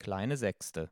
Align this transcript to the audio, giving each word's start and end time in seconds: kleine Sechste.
kleine 0.00 0.36
Sechste. 0.36 0.90